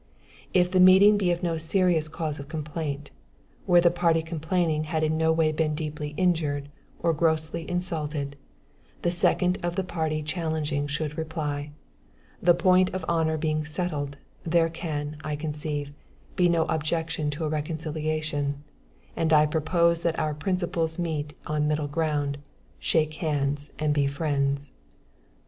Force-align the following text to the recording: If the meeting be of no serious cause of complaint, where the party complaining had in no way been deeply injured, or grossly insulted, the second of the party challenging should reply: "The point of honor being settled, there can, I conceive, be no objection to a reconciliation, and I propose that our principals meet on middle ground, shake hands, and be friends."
If 0.51 0.71
the 0.71 0.79
meeting 0.79 1.15
be 1.15 1.29
of 1.29 1.43
no 1.43 1.57
serious 1.57 2.07
cause 2.07 2.39
of 2.39 2.47
complaint, 2.47 3.11
where 3.67 3.81
the 3.81 3.91
party 3.91 4.23
complaining 4.23 4.85
had 4.85 5.03
in 5.03 5.15
no 5.15 5.31
way 5.31 5.51
been 5.51 5.75
deeply 5.75 6.15
injured, 6.17 6.69
or 7.03 7.13
grossly 7.13 7.69
insulted, 7.69 8.35
the 9.03 9.11
second 9.11 9.59
of 9.61 9.75
the 9.75 9.83
party 9.83 10.23
challenging 10.23 10.87
should 10.87 11.19
reply: 11.19 11.69
"The 12.41 12.55
point 12.55 12.89
of 12.95 13.05
honor 13.07 13.37
being 13.37 13.63
settled, 13.63 14.17
there 14.43 14.69
can, 14.69 15.17
I 15.23 15.35
conceive, 15.35 15.93
be 16.35 16.49
no 16.49 16.65
objection 16.65 17.29
to 17.37 17.45
a 17.45 17.49
reconciliation, 17.49 18.63
and 19.15 19.31
I 19.31 19.45
propose 19.45 20.01
that 20.01 20.17
our 20.17 20.33
principals 20.33 20.97
meet 20.97 21.37
on 21.45 21.67
middle 21.67 21.87
ground, 21.87 22.39
shake 22.79 23.13
hands, 23.21 23.69
and 23.77 23.93
be 23.93 24.07
friends." 24.07 24.71